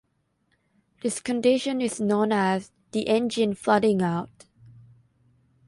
This 1.03 1.19
condition 1.19 1.79
is 1.79 2.01
known 2.01 2.31
as 2.31 2.71
the 2.91 3.07
engine 3.07 3.53
flooding 3.53 4.01
out. 4.01 4.45